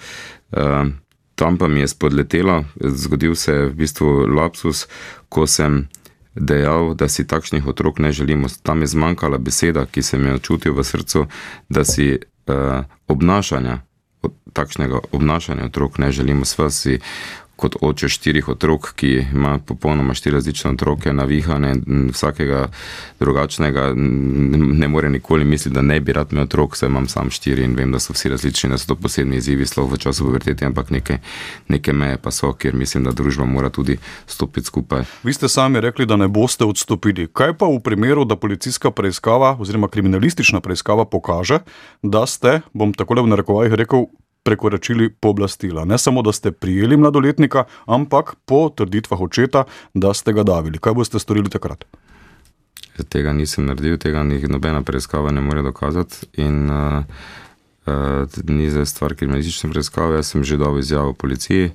Uh, 0.53 0.93
tam 1.39 1.57
pa 1.57 1.69
mi 1.69 1.81
je 1.81 1.89
spodletelo, 1.89 2.65
zgodil 2.77 3.35
se 3.35 3.53
je 3.53 3.69
v 3.71 3.75
bistvu 3.79 4.27
lapsus, 4.37 4.85
ko 5.33 5.47
sem 5.47 5.87
dejal, 6.41 6.95
da 6.95 7.09
si 7.09 7.27
takšnih 7.27 7.67
otrok 7.67 7.99
ne 7.99 8.13
želimo. 8.13 8.49
Tam 8.63 8.81
je 8.81 8.87
zmanjkala 8.87 9.39
beseda, 9.39 9.87
ki 9.87 10.03
sem 10.03 10.27
jo 10.27 10.39
čutil 10.39 10.75
v 10.75 10.85
srcu, 10.85 11.27
da 11.69 11.85
si 11.85 12.17
uh, 12.17 12.85
obnašanja, 13.09 13.81
takšnega 14.53 15.01
obnašanja 15.13 15.67
otrok 15.67 15.99
ne 15.99 16.13
želimo. 16.13 16.45
Sva 16.45 16.71
si 16.71 17.01
kot 17.59 17.77
oče 17.83 18.09
štirih 18.09 18.49
otrok, 18.49 18.93
ki 18.95 19.09
ima 19.33 19.57
popolnoma 19.59 20.15
štiri 20.15 20.37
različne 20.37 20.71
otroke, 20.77 21.13
navihane, 21.13 21.73
vsakega 22.15 22.69
drugačnega, 23.19 23.89
ne 23.97 24.89
more 24.89 25.11
nikoli 25.11 25.45
misliti, 25.45 25.75
da 25.75 25.83
ne 25.83 25.99
bi 26.01 26.15
rad 26.15 26.33
imel 26.33 26.47
otrok, 26.47 26.77
saj 26.79 26.89
imam 26.89 27.09
sam 27.11 27.33
štiri 27.35 27.65
in 27.67 27.75
vem, 27.75 27.91
da 27.93 27.99
so 27.99 28.15
vsi 28.15 28.31
različni, 28.31 28.71
da 28.71 28.79
so 28.79 28.93
to 28.93 28.99
posebni 29.03 29.41
izzivi, 29.43 29.67
sploh 29.67 29.91
v 29.91 29.99
času 29.99 30.29
pubertete, 30.29 30.69
ampak 30.71 30.93
neke, 30.95 31.19
neke 31.69 31.93
meje 31.93 32.21
pa 32.23 32.31
so, 32.31 32.53
kjer 32.55 32.79
mislim, 32.79 33.09
da 33.09 33.17
družba 33.17 33.47
mora 33.49 33.73
tudi 33.75 33.99
stopiti 34.27 34.71
skupaj. 34.71 35.03
Vi 35.27 35.35
ste 35.35 35.51
sami 35.51 35.83
rekli, 35.83 36.07
da 36.07 36.17
ne 36.17 36.29
boste 36.31 36.65
odstopili. 36.65 37.27
Kaj 37.27 37.57
pa 37.59 37.67
v 37.67 37.83
primeru, 37.83 38.25
da 38.25 38.39
policijska 38.39 38.95
preiskava 38.95 39.57
oziroma 39.59 39.91
kriminalistična 39.91 40.61
preiskava 40.61 41.05
pokaže, 41.11 41.59
da 42.03 42.27
ste, 42.27 42.61
bom 42.73 42.95
tako 42.95 43.19
le 43.19 43.27
v 43.27 43.35
narekovajih 43.35 43.79
rekel, 43.83 44.07
prekoračili 44.49 45.11
pooblastila. 45.13 45.85
Ne 45.85 45.99
samo, 45.99 46.23
da 46.23 46.33
ste 46.33 46.51
prijeli 46.53 46.97
mladoletnika, 46.97 47.65
ampak 47.87 48.35
po 48.45 48.69
trditvah 48.69 49.21
očeta, 49.21 49.65
da 49.95 50.15
ste 50.15 50.33
ga 50.33 50.43
davili. 50.43 50.81
Kaj 50.81 50.95
boste 50.97 51.21
storili 51.21 51.53
takrat? 51.53 51.85
Tega 53.13 53.35
nisem 53.37 53.69
naredil, 53.69 53.99
tega 54.01 54.25
nobena 54.25 54.81
preiskava 54.83 55.31
ne 55.37 55.45
more 55.45 55.63
dokazati. 55.63 56.31
In 56.41 56.71
uh, 56.71 57.05
uh, 57.87 58.39
ni 58.49 58.71
za 58.71 58.87
stvar 58.89 59.15
kriminalistične 59.15 59.71
preiskave. 59.71 60.17
Jaz 60.17 60.33
sem 60.33 60.45
že 60.45 60.57
dal 60.57 60.79
izjavo 60.81 61.13
policiji. 61.13 61.71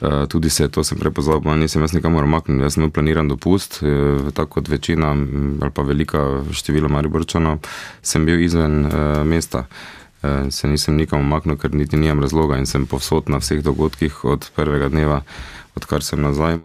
Uh, 0.00 0.24
tudi 0.30 0.50
se 0.50 0.68
to 0.68 0.84
sem 0.84 0.98
prepoznal, 0.98 1.42
pa 1.42 1.56
nisem 1.58 1.82
jaz 1.82 1.96
nikamor 1.98 2.30
omaknil. 2.30 2.62
Jaz 2.62 2.78
sem 2.78 2.84
imel 2.84 2.94
planiran 2.94 3.28
dopust, 3.28 3.80
tako 4.38 4.60
kot 4.60 4.70
večina 4.70 5.10
ali 5.10 5.74
pa 5.74 5.82
velika 5.82 6.44
števila 6.52 6.88
Mariborčanov, 6.88 7.58
sem 8.02 8.24
bil 8.24 8.46
izven 8.46 8.86
mesta. 9.26 9.66
Uh, 9.66 10.03
se 10.50 10.68
nisem 10.68 10.96
nikam 10.96 11.20
umaknil, 11.20 11.56
ker 11.56 11.74
niti 11.74 11.96
nimam 11.96 12.22
razloga 12.22 12.58
in 12.58 12.66
sem 12.66 12.86
povsod 12.86 13.28
na 13.28 13.40
vseh 13.42 13.62
dogodkih 13.64 14.24
od 14.24 14.50
prvega 14.56 14.88
dneva, 14.88 15.22
odkar 15.76 16.02
sem 16.02 16.22
nazaj. 16.22 16.60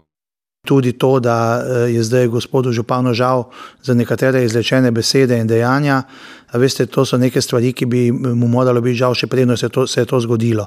Tudi 0.68 0.92
to, 0.92 1.20
da 1.20 1.64
eh, 1.64 1.92
je 1.96 2.04
zdaj 2.04 2.28
gospodu 2.28 2.72
Županu 2.72 3.14
žal 3.14 3.48
za 3.82 3.94
nekatere 3.94 4.44
izrečene 4.44 4.92
besede 4.92 5.40
in 5.40 5.48
dejanja, 5.48 6.04
veste, 6.54 6.86
to 6.86 7.06
so 7.06 7.18
neke 7.18 7.42
stvari, 7.42 7.74
ki 7.74 7.86
bi 7.86 8.12
mu 8.12 8.48
moralo 8.48 8.82
biti 8.82 8.98
žal, 8.98 9.14
še 9.14 9.28
predno 9.28 9.58
se, 9.58 9.70
se 9.88 10.02
je 10.02 10.10
to 10.10 10.20
zgodilo. 10.20 10.66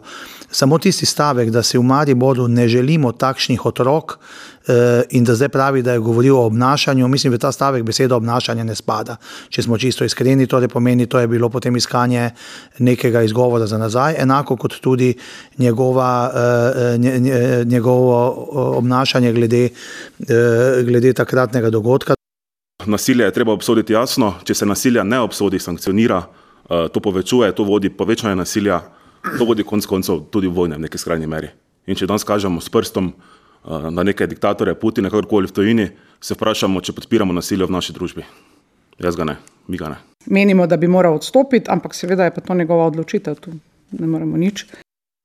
Samo 0.50 0.78
tisti 0.78 1.06
stavek, 1.06 1.50
da 1.50 1.62
si 1.62 1.78
v 1.78 1.82
Mariboru 1.82 2.48
ne 2.48 2.68
želimo 2.68 3.12
takšnih 3.12 3.66
otrok 3.66 4.18
eh, 4.66 5.02
in 5.10 5.24
da 5.24 5.34
zdaj 5.34 5.48
pravi, 5.48 5.82
da 5.82 5.96
je 5.96 6.04
govoril 6.04 6.36
o 6.36 6.46
obnašanju, 6.46 7.08
mislim, 7.08 7.32
da 7.32 7.38
ta 7.38 7.52
stavek 7.52 7.82
beseda 7.82 8.16
obnašanja 8.16 8.64
ne 8.64 8.74
spada. 8.74 9.16
Če 9.50 9.62
smo 9.62 9.78
čisto 9.78 10.04
iskreni, 10.04 10.46
to 10.46 10.62
pomeni, 10.68 11.06
to 11.06 11.18
je 11.18 11.28
bilo 11.28 11.48
potem 11.48 11.76
iskanje 11.76 12.30
nekega 12.78 13.22
izgovora 13.22 13.66
za 13.66 13.78
nazaj, 13.78 14.14
enako 14.22 14.56
kot 14.56 14.78
tudi 14.80 15.14
njegova, 15.58 16.30
eh, 16.34 17.64
njegovo 17.64 18.48
obnašanje 18.78 19.32
glede, 19.32 19.68
glede 20.84 21.12
takratnega 21.12 21.70
dogodka. 21.70 22.21
Nasilje 22.86 23.24
je 23.24 23.32
treba 23.32 23.52
obsoditi 23.52 23.92
jasno, 23.92 24.34
če 24.44 24.54
se 24.54 24.66
nasilja 24.66 25.04
ne 25.04 25.20
obsodi, 25.20 25.58
sankcionira, 25.58 26.22
eh, 26.22 26.88
to 26.92 27.00
povečuje, 27.00 27.52
to 27.54 27.64
vodi 27.64 27.90
povečanje 27.90 28.36
nasilja, 28.36 28.80
to 29.38 29.44
vodi 29.44 29.64
konec 29.64 29.86
koncev 29.86 30.24
tudi 30.30 30.48
vojne 30.48 30.76
v 30.76 30.86
neki 30.86 30.98
skrajni 30.98 31.26
meri. 31.26 31.50
In 31.86 31.98
če 31.98 32.06
danes 32.06 32.24
kažemo 32.24 32.60
s 32.60 32.68
prstom 32.68 33.12
eh, 33.12 33.90
na 33.90 34.02
neke 34.02 34.26
diktatorje, 34.26 34.74
Putina, 34.74 35.10
kakorkoli 35.10 35.46
v 35.46 35.52
tujini, 35.52 35.90
se 36.20 36.34
vprašamo, 36.34 36.80
če 36.80 36.92
podpiramo 36.92 37.32
nasilje 37.32 37.66
v 37.66 37.76
naši 37.76 37.92
družbi. 37.92 38.24
Jaz 39.02 39.16
ga 39.16 39.24
ne, 39.24 39.36
mi 39.68 39.78
ga 39.78 39.92
ne. 39.94 39.98
Menimo, 40.26 40.66
da 40.66 40.76
bi 40.76 40.88
moral 40.88 41.18
odstopiti, 41.18 41.70
ampak 41.70 41.94
seveda 41.94 42.24
je 42.24 42.34
pa 42.34 42.40
to 42.40 42.54
njegova 42.54 42.86
odločitev, 42.86 43.38
tu 43.42 43.54
ne 43.98 44.06
moremo 44.06 44.36
nič. 44.36 44.66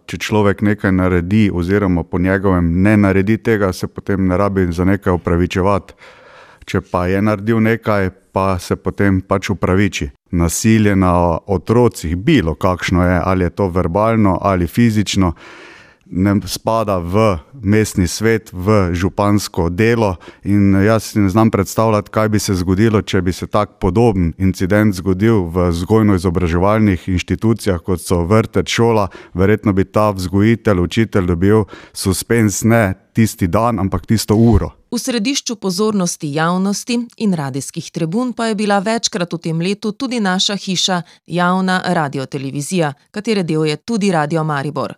Če 0.08 0.18
človek 0.24 0.62
nekaj 0.64 0.92
naredi, 0.92 1.50
oziroma 1.54 2.04
po 2.04 2.20
njegovem 2.20 2.70
ne 2.82 2.96
naredi 2.98 3.38
tega, 3.38 3.74
se 3.74 3.88
potem 3.88 4.28
ne 4.28 4.38
rabi 4.38 4.70
za 4.72 4.86
nekaj 4.86 5.14
upravičevati 5.14 5.94
če 6.68 6.82
pa 6.84 7.08
je 7.08 7.22
naredil 7.24 7.62
nekaj, 7.64 8.12
pa 8.36 8.58
se 8.60 8.76
potem 8.76 9.22
pač 9.24 9.50
upraviči. 9.50 10.12
Nasilje 10.32 10.96
na 11.00 11.40
otrocih, 11.48 12.18
bilo 12.20 12.56
kakšno 12.56 13.06
je, 13.08 13.18
ali 13.24 13.48
je 13.48 13.56
to 13.56 13.70
verbalno 13.72 14.38
ali 14.42 14.68
fizično, 14.68 15.34
ne 16.12 16.36
spada 16.48 16.98
v 17.04 17.40
mestni 17.64 18.08
svet, 18.08 18.52
v 18.54 18.94
župansko 18.96 19.68
delo. 19.70 20.16
In 20.44 20.76
jaz 20.84 21.12
si 21.12 21.20
ne 21.20 21.30
znam 21.30 21.52
predstavljati, 21.52 22.12
kaj 22.12 22.30
bi 22.30 22.40
se 22.40 22.56
zgodilo, 22.56 23.02
če 23.02 23.22
bi 23.22 23.34
se 23.34 23.48
tak 23.48 23.80
podoben 23.82 24.34
incident 24.38 24.96
zgodil 24.96 25.48
v 25.52 25.70
vzgojno-izobraževalnih 25.72 27.10
inštitucijah, 27.12 27.84
kot 27.84 28.04
so 28.04 28.24
vrtec, 28.24 28.68
šola. 28.72 29.10
Verjetno 29.34 29.74
bi 29.74 29.84
ta 29.84 30.12
vzgojitelj, 30.16 30.80
učitelj 30.80 31.28
dobil 31.28 31.68
suspens 31.94 32.64
ne 32.64 32.94
tisti 33.14 33.48
dan, 33.48 33.80
ampak 33.80 34.08
tisto 34.08 34.36
uro. 34.36 34.77
V 34.92 35.00
središču 35.00 35.56
pozornosti 35.56 36.34
javnosti 36.34 37.00
in 37.18 37.34
radijskih 37.34 37.92
tribun 37.92 38.34
pa 38.34 38.46
je 38.48 38.56
bila 38.56 38.80
večkrat 38.80 39.34
v 39.34 39.38
tem 39.38 39.60
letu 39.62 39.92
tudi 39.92 40.20
naša 40.20 40.56
hiša, 40.56 41.02
javna 41.28 41.82
radiotelevizija, 41.86 42.94
katere 43.12 43.44
del 43.44 43.66
je 43.66 43.76
tudi 43.76 44.12
Radio 44.12 44.44
Maribor. 44.44 44.96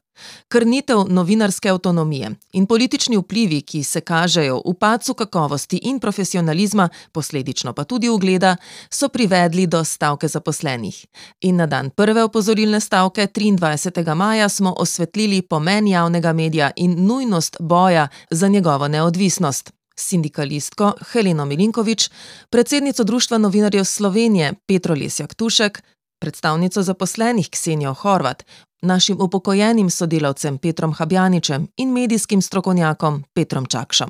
Krnitev 0.47 1.05
novinarske 1.07 1.69
avtonomije 1.69 2.31
in 2.53 2.65
politični 2.65 3.17
vplivi, 3.17 3.61
ki 3.61 3.83
se 3.83 4.01
kažejo 4.01 4.61
v 4.65 4.73
pacu 4.79 5.13
kakovosti 5.13 5.77
in 5.77 5.99
profesionalizma, 5.99 6.89
posledično 7.11 7.73
pa 7.73 7.83
tudi 7.83 8.09
ugleda, 8.09 8.55
so 8.89 9.09
privedli 9.09 9.67
do 9.67 9.83
stavke 9.83 10.27
zaposlenih. 10.27 11.05
In 11.41 11.55
na 11.55 11.65
dan 11.65 11.89
prve 11.89 12.23
opozorilne 12.23 12.79
stavke, 12.79 13.27
23. 13.27 14.15
maja, 14.15 14.49
smo 14.49 14.73
osvetlili 14.77 15.41
pomen 15.41 15.87
javnega 15.87 16.33
medija 16.33 16.71
in 16.75 17.05
nujnost 17.05 17.57
boja 17.59 18.07
za 18.29 18.47
njegovo 18.47 18.87
neodvisnost. 18.87 19.71
Sindikalistko 19.99 20.93
Heleno 21.11 21.45
Milinkovič, 21.45 22.09
predsednico 22.49 23.03
Društva 23.03 23.37
novinarjev 23.37 23.83
Slovenije 23.83 24.53
Petro 24.67 24.95
Lesjak 24.95 25.35
Tušek, 25.35 25.81
predstavnico 26.19 26.83
zaposlenih 26.83 27.49
Ksenijo 27.49 27.93
Horvat, 27.93 28.43
našim 28.81 29.17
upokojenim 29.21 29.89
sodelavcem 29.89 30.57
Petrom 30.57 30.93
Habjaničem 30.93 31.67
in 31.77 31.91
medijskim 31.91 32.41
strokovnjakom 32.41 33.23
Petrom 33.33 33.65
Čakšom. 33.65 34.09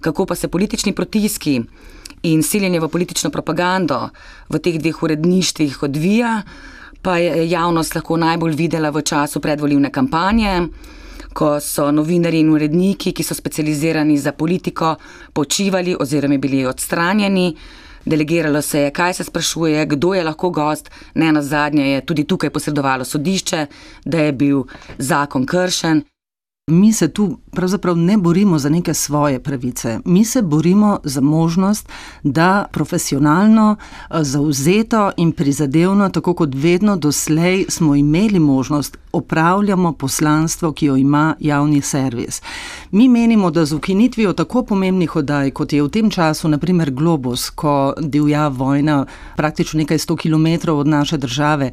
Kako 0.00 0.26
pa 0.26 0.34
se 0.34 0.48
politični 0.48 0.94
pritiski 0.94 1.62
in 2.22 2.42
siljenje 2.42 2.80
v 2.80 2.88
politično 2.88 3.30
propagando 3.30 4.08
v 4.48 4.58
teh 4.58 4.78
dveh 4.78 5.02
uredništvih 5.02 5.82
odvija, 5.82 6.42
pa 7.02 7.18
je 7.18 7.50
javnost 7.50 7.94
lahko 7.94 8.16
najbolj 8.16 8.54
videla 8.54 8.90
v 8.90 9.02
času 9.02 9.40
predvoljivne 9.40 9.90
kampanje, 9.92 10.68
ko 11.34 11.60
so 11.60 11.90
novinari 11.90 12.40
in 12.40 12.52
uredniki, 12.54 13.12
ki 13.12 13.22
so 13.22 13.34
specializirani 13.34 14.18
za 14.18 14.32
politiko, 14.32 14.94
počivali 15.32 15.96
oziroma 16.00 16.38
bili 16.38 16.66
odstranjeni. 16.66 17.56
Delegiralo 18.04 18.62
se 18.62 18.80
je, 18.80 18.90
kaj 18.90 19.14
se 19.14 19.24
sprašuje, 19.24 19.86
kdo 19.86 20.14
je 20.14 20.24
lahko 20.24 20.50
gost, 20.50 20.90
ne 21.14 21.32
na 21.32 21.42
zadnje 21.42 21.90
je 21.90 22.06
tudi 22.06 22.24
tukaj 22.24 22.50
posredovalo 22.50 23.04
sodišče, 23.04 23.66
da 24.04 24.18
je 24.18 24.32
bil 24.32 24.64
zakon 24.98 25.46
kršen. 25.46 26.04
Mi 26.66 26.92
se 26.92 27.08
tu 27.08 27.38
pravzaprav 27.50 27.96
ne 27.96 28.16
borimo 28.16 28.58
za 28.58 28.68
neke 28.68 28.94
svoje 28.94 29.42
pravice, 29.42 29.98
mi 30.04 30.24
se 30.24 30.42
borimo 30.42 30.98
za 31.04 31.20
možnost, 31.20 31.88
da 32.22 32.64
profesionalno, 32.72 33.76
zauzeto 34.10 35.10
in 35.16 35.32
prizadevno, 35.32 36.08
tako 36.08 36.34
kot 36.34 36.50
vedno 36.54 36.96
doslej 36.96 37.64
smo 37.68 37.94
imeli 37.94 38.38
možnost, 38.38 38.98
opravljamo 39.12 39.92
poslanstvo, 39.92 40.72
ki 40.72 40.86
jo 40.86 40.96
ima 40.96 41.34
javni 41.40 41.80
servis. 41.80 42.42
Mi 42.90 43.08
menimo, 43.08 43.50
da 43.50 43.64
z 43.64 43.72
ukinitvijo 43.72 44.32
tako 44.32 44.62
pomembnih 44.62 45.16
oddaj, 45.16 45.50
kot 45.50 45.72
je 45.72 45.82
v 45.82 45.88
tem 45.88 46.10
času, 46.10 46.48
naprimer 46.48 46.90
Globus, 46.90 47.50
ko 47.50 47.94
divja 48.00 48.48
vojna 48.48 49.06
praktično 49.36 49.78
nekaj 49.78 49.98
sto 49.98 50.16
km 50.16 50.46
od 50.68 50.86
naše 50.86 51.16
države, 51.16 51.70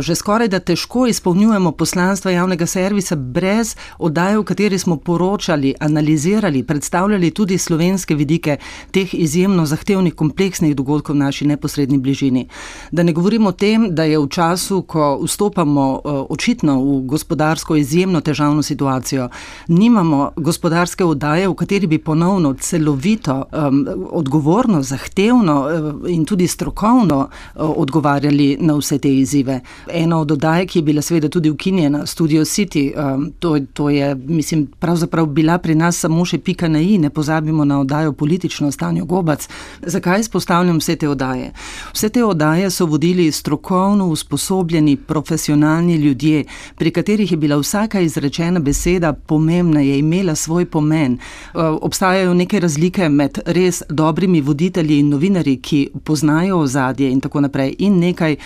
že 0.00 0.14
skoraj 0.14 0.48
da 0.48 0.60
težko 0.60 1.06
izpolnjujemo 1.06 1.72
poslanstva 1.72 2.30
javnega 2.30 2.66
servisa 2.66 3.16
brez 3.16 3.76
oddaje, 4.24 4.38
v 4.38 4.44
kateri 4.44 4.78
smo 4.78 4.96
poročali, 4.96 5.74
analizirali, 5.80 6.62
predstavljali 6.62 7.30
tudi 7.30 7.58
slovenske 7.58 8.14
vidike 8.14 8.56
teh 8.90 9.14
izjemno 9.14 9.66
zahtevnih, 9.66 10.14
kompleksnih 10.14 10.76
dogodkov 10.76 11.14
v 11.14 11.18
naši 11.18 11.46
neposrednji 11.46 11.98
bližini. 11.98 12.46
Da 12.90 13.02
ne 13.02 13.12
govorimo 13.12 13.48
o 13.48 13.52
tem, 13.52 13.94
da 13.94 14.04
je 14.04 14.18
v 14.18 14.28
času, 14.28 14.82
ko 14.82 15.18
vstopamo 15.22 16.00
očitno 16.30 16.78
v 16.80 17.00
gospodarsko 17.06 17.76
izjemno 17.76 18.20
težavno 18.20 18.62
situacijo, 18.62 19.28
nimamo 19.68 20.32
gospodarske 20.36 21.04
oddaje, 21.04 21.48
v 21.48 21.54
kateri 21.54 21.86
bi 21.86 21.98
ponovno 21.98 22.54
celovito, 22.54 23.44
um, 23.52 23.86
odgovorno, 24.10 24.82
zahtevno 24.82 25.68
in 26.08 26.24
tudi 26.24 26.46
strokovno 26.46 27.18
uh, 27.18 27.70
odgovarjali 27.76 28.56
na 28.60 28.74
vse 28.74 28.98
te 28.98 29.14
izzive. 29.14 29.60
Ena 29.92 30.20
od 30.20 30.32
oddaj, 30.32 30.66
ki 30.66 30.78
je 30.78 30.82
bila 30.82 31.02
seveda 31.02 31.28
tudi 31.28 31.50
ukinjena, 31.50 32.06
Studio 32.06 32.44
City, 32.44 32.92
um, 32.96 33.32
to, 33.38 33.58
to 33.72 33.90
je, 33.90 34.13
mislim, 34.14 34.66
pravzaprav 34.78 35.26
bila 35.26 35.58
pri 35.58 35.74
nas 35.74 35.98
samo 35.98 36.24
še 36.24 36.38
pika 36.38 36.68
na 36.68 36.80
i, 36.80 36.98
ne 36.98 37.10
pozabimo 37.10 37.64
na 37.64 37.80
oddajo 37.80 38.12
politično 38.12 38.70
stanje 38.72 39.02
Gobac. 39.02 39.48
Zakaj 39.82 40.20
izpostavljam 40.20 40.78
vse 40.78 40.96
te 40.96 41.08
oddaje? 41.08 41.52
Vse 41.92 42.08
te 42.08 42.24
oddaje 42.24 42.70
so 42.70 42.86
vodili 42.86 43.32
strokovno 43.32 44.06
usposobljeni, 44.06 44.96
profesionalni 44.96 45.96
ljudje, 45.96 46.44
pri 46.76 46.90
katerih 46.90 47.30
je 47.30 47.36
bila 47.36 47.56
vsaka 47.56 48.00
izrečena 48.00 48.60
beseda 48.60 49.12
pomembna, 49.12 49.80
je 49.80 49.98
imela 49.98 50.34
svoj 50.34 50.66
pomen. 50.66 51.18
Obstajajo 51.54 52.34
neke 52.34 52.60
razlike 52.60 53.08
med 53.08 53.38
res 53.46 53.82
dobrimi 53.88 54.40
voditelji 54.40 54.98
in 54.98 55.08
novinarji, 55.08 55.56
ki 55.56 55.88
poznajo 56.04 56.58
ozadje 56.58 57.10
in 57.10 57.20
tako 57.20 57.40
naprej, 57.40 57.74
in 57.78 57.98
nekaj, 57.98 58.36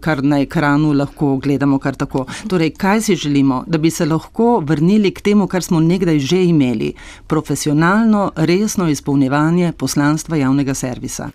kar 0.00 0.22
na 0.24 0.40
ekranu 0.40 0.92
lahko 0.92 1.36
gledamo 1.36 1.78
kar 1.78 1.94
tako. 1.94 2.24
Torej, 2.48 2.70
kaj 2.70 3.00
si 3.00 3.16
želimo? 3.16 3.64
Da 3.66 3.78
bi 3.78 3.90
se 3.90 4.06
lahko 4.06 4.60
vrnili 4.64 4.95
k 5.14 5.20
temu, 5.20 5.46
kar 5.46 5.62
smo 5.62 5.80
nekdaj 5.80 6.18
že 6.18 6.44
imeli, 6.44 6.94
profesionalno, 7.26 8.32
resno 8.36 8.88
izpolnjevanje 8.88 9.72
poslanstva 9.78 10.36
javnega 10.36 10.74
servisa. 10.74 11.30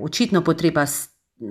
Očitno 0.00 0.44
potreba 0.44 0.86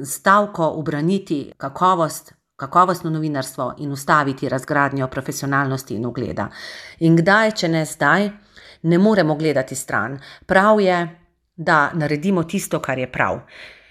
stavko 0.05 0.65
obraniti 0.65 1.51
kakovost, 1.57 2.33
kakovostno 2.55 3.09
novinarstvo 3.09 3.73
in 3.77 3.91
ustaviti 3.91 4.49
razgradnjo 4.49 5.07
profesionalnosti 5.07 5.95
in 5.95 6.05
ugleda. 6.05 6.49
In 6.99 7.15
kdaj, 7.17 7.51
če 7.51 7.67
ne 7.67 7.85
zdaj, 7.85 8.29
ne 8.83 8.97
moremo 8.97 9.35
gledati 9.35 9.75
stran. 9.75 10.19
Prav 10.45 10.81
je, 10.81 11.19
da 11.55 11.91
naredimo 11.93 12.43
tisto, 12.43 12.79
kar 12.79 12.99
je 12.99 13.11
prav. 13.11 13.39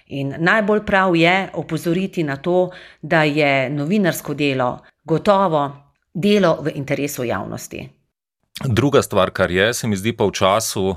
In 0.07 0.35
najbolj 0.39 0.85
prav 0.85 1.15
je 1.15 1.49
opozoriti 1.53 2.23
na 2.23 2.35
to, 2.35 2.69
da 3.01 3.23
je 3.23 3.69
novinarsko 3.69 4.33
delo 4.33 4.79
gotovo 5.03 5.86
delo 6.13 6.57
v 6.61 6.71
interesu 6.75 7.23
javnosti. 7.23 7.89
Druga 8.65 9.01
stvar, 9.01 9.29
kar 9.31 9.51
je, 9.51 9.73
se 9.73 9.87
mi 9.87 9.95
zdi 9.95 10.13
pa 10.17 10.25
v 10.25 10.31
času 10.31 10.95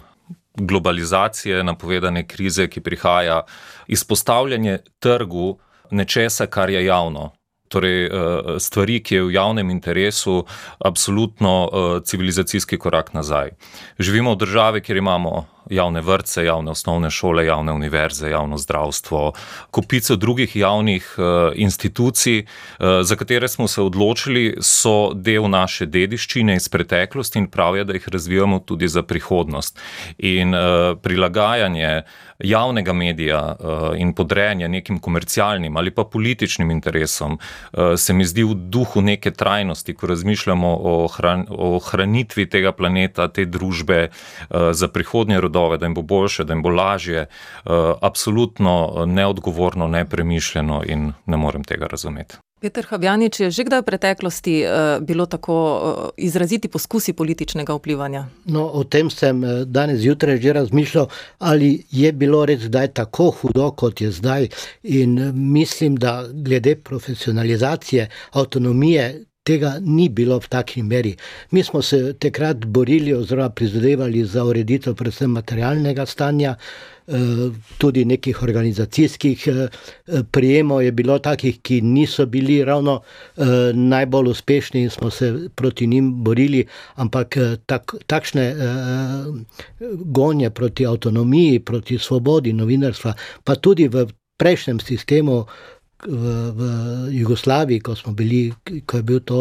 globalizacije, 0.55 1.65
napovedane 1.65 2.27
krize, 2.27 2.69
ki 2.69 2.81
prihaja, 2.81 3.43
izpostavljanje 3.87 4.79
trgu 4.99 5.59
nečesa, 5.91 6.47
kar 6.47 6.71
je 6.71 6.85
javno. 6.85 7.31
Torej, 7.71 8.11
stvari, 8.59 8.99
ki 9.03 9.15
je 9.15 9.23
v 9.23 9.33
javnem 9.33 9.71
interesu, 9.71 10.45
absolutno 10.85 11.71
civilizacijski 12.05 12.79
korak 12.79 13.13
nazaj. 13.15 13.51
Živimo 13.99 14.35
v 14.35 14.41
državi, 14.43 14.81
kjer 14.81 14.99
imamo 14.99 15.47
javne 15.71 16.01
vrtce, 16.01 16.45
javne 16.45 16.71
osnovne 16.71 17.11
šole, 17.11 17.47
javne 17.47 17.73
univerze, 17.73 18.31
javno 18.31 18.59
zdravstvo, 18.59 19.33
kopico 19.71 20.17
drugih 20.17 20.57
javnih 20.57 21.17
institucij, 21.55 22.45
za 23.03 23.17
katere 23.17 23.49
smo 23.49 23.69
se 23.69 23.83
odločili, 23.83 24.57
so 24.61 25.13
del 25.15 25.49
naše 25.51 25.87
dediščine 25.87 26.57
iz 26.57 26.69
preteklosti 26.69 27.39
in 27.39 27.47
prav 27.51 27.77
je, 27.77 27.85
da 27.85 27.93
jih 27.93 28.09
razvijamo 28.09 28.59
tudi 28.59 28.89
za 28.89 29.03
prihodnost. 29.03 29.79
In 30.19 30.55
prilagajanje 31.03 32.03
javnega 32.39 32.93
medija 32.93 33.57
in 33.97 34.15
podrejanje 34.15 34.69
nekim 34.69 34.99
komercialnim 34.99 35.77
ali 35.77 35.91
pa 35.91 36.05
političnim 36.05 36.71
interesom 36.71 37.39
se 37.97 38.13
mi 38.13 38.25
zdi 38.25 38.45
v 38.45 38.55
duhu 38.55 39.01
neke 39.01 39.31
trajnosti, 39.31 39.95
ko 39.95 40.07
razmišljamo 40.07 40.69
o 40.83 41.01
o 41.49 41.77
ohranitvi 41.77 42.47
tega 42.51 42.73
planeta, 42.73 43.29
te 43.29 43.45
družbe 43.45 44.09
za 44.73 44.89
prihodnje 44.89 45.41
rodove, 45.41 45.60
da 45.79 45.87
jim 45.87 45.95
bo 45.95 46.03
boljše, 46.03 46.45
da 46.45 46.53
jim 46.53 46.63
bo 46.63 46.69
lažje, 46.69 47.27
absolutno 48.01 49.05
neodgovorno, 49.07 49.89
nepremišljeno 49.89 50.83
in 50.87 51.13
ne 51.27 51.37
morem 51.37 51.65
tega 51.65 51.87
razumeti. 51.87 52.39
Peter 52.61 52.85
Habjanič, 52.85 53.41
je 53.41 53.51
že 53.51 53.65
kdaj 53.65 53.81
v 53.81 53.85
preteklosti 53.89 54.55
bilo 55.01 55.25
tako 55.27 55.55
izraziti 56.21 56.69
poskusi 56.69 57.13
političnega 57.17 57.73
vplivanja? 57.73 58.27
No, 58.53 58.67
o 58.67 58.85
tem 58.85 59.09
sem 59.11 59.41
danes 59.65 60.01
zjutraj 60.05 60.37
že 60.45 60.53
razmišljal, 60.53 61.09
ali 61.39 61.87
je 61.91 62.13
bilo 62.13 62.45
res 62.45 62.69
kdaj 62.69 62.93
tako 63.01 63.31
hudo, 63.31 63.71
kot 63.73 64.01
je 64.01 64.11
zdaj. 64.13 64.49
In 64.83 65.33
mislim, 65.33 65.97
da 65.97 66.27
glede 66.29 66.77
profesionalizacije, 66.77 68.11
avtonomije, 68.37 69.25
tega 69.51 69.75
ni 69.83 70.09
bilo 70.09 70.39
v 70.41 70.53
taki 70.53 70.83
meri. 70.87 71.17
Mi 71.51 71.65
smo 71.67 71.83
se 71.83 72.15
takrat 72.19 72.65
borili 72.67 73.15
oziroma 73.15 73.51
prizadevali 73.51 74.25
za 74.25 74.45
ureditev 74.45 74.95
predvsem 74.95 75.31
materialnega 75.31 76.07
stanja, 76.07 76.55
tudi 77.79 78.05
nekih 78.05 78.43
organizacijskih 78.43 79.49
prijemov 80.31 80.83
je 80.83 80.93
bilo 80.93 81.19
takih, 81.19 81.59
ki 81.63 81.81
niso 81.81 82.27
bili 82.27 82.61
ravno 82.65 83.01
najbolj 83.75 84.31
uspešni 84.31 84.83
in 84.83 84.91
smo 84.91 85.11
se 85.11 85.33
proti 85.55 85.87
njim 85.87 86.13
borili, 86.25 86.67
ampak 86.95 87.37
tak, 87.67 87.95
takšne 88.07 88.55
gonje 90.05 90.51
proti 90.51 90.87
avtonomiji, 90.87 91.61
proti 91.61 91.99
svobodi 91.99 92.53
novinarstva, 92.53 93.15
pa 93.45 93.55
tudi 93.55 93.89
v 93.89 94.07
prejšnjem 94.37 94.81
sistemu 94.81 95.45
v, 96.07 96.53
v 96.57 96.61
Jugoslaviji, 97.13 97.81
ko 97.81 97.95
smo 97.97 98.13
bili, 98.13 98.53
ko 98.87 98.97
je 98.97 99.03
bil 99.03 99.21
to 99.21 99.41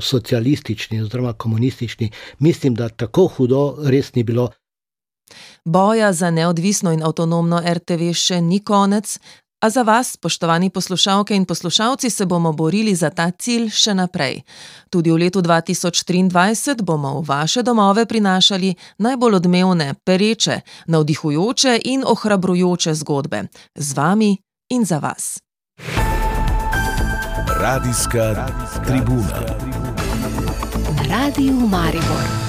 socialistični 0.00 1.00
oziroma 1.02 1.32
komunistični, 1.32 2.10
mislim, 2.38 2.74
da 2.74 2.88
tako 2.88 3.26
hudo 3.26 3.76
res 3.84 4.14
ni 4.14 4.22
bilo. 4.22 4.50
Boja 5.64 6.12
za 6.12 6.30
neodvisno 6.30 6.92
in 6.92 7.02
avtonomno 7.02 7.60
RTV 7.62 8.12
še 8.16 8.40
ni 8.40 8.60
konec, 8.64 9.18
A 9.60 9.70
za 9.70 9.82
vas, 9.82 10.12
spoštovani 10.12 10.70
poslušalke 10.70 11.36
in 11.36 11.44
poslušalci, 11.44 12.10
se 12.10 12.26
bomo 12.26 12.52
borili 12.52 12.94
za 12.94 13.10
ta 13.10 13.30
cilj 13.30 13.68
še 13.68 13.92
naprej. 13.94 14.40
Tudi 14.90 15.12
v 15.12 15.18
letu 15.20 15.42
2023 15.44 16.80
bomo 16.82 17.20
v 17.20 17.28
vaše 17.28 17.62
domove 17.62 18.06
prinašali 18.06 18.74
najbolj 18.98 19.34
odmevne, 19.36 19.94
pereče, 20.04 20.60
navdihujoče 20.86 21.80
in 21.84 22.04
ohrabrujoče 22.08 22.94
zgodbe. 22.94 23.42
Z 23.76 23.96
vami 23.96 24.38
in 24.70 24.84
za 24.84 24.98
vas. 24.98 25.38
Radijska 27.60 28.46
tribuna. 28.86 29.40
Radio 31.08 31.52
Maribor. 31.52 32.39